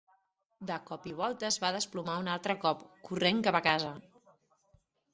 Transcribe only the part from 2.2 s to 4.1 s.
un altre cop, corrent cap a casa.